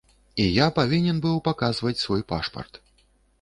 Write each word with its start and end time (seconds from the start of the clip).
І 0.43 0.45
я 0.53 0.67
павінен 0.77 1.19
быў 1.25 1.35
паказваць 1.49 1.93
свой 2.05 2.25
пашпарт. 2.35 2.81